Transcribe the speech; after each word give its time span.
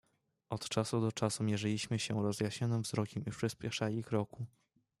"Od 0.49 0.69
czasu 0.69 1.01
do 1.01 1.11
czasu 1.11 1.43
mierzyliśmy 1.43 1.99
się 1.99 2.23
rozjaśnionym 2.23 2.81
wzrokiem 2.81 3.25
i 3.25 3.31
przyśpieszali 3.31 4.03
kroku." 4.03 4.45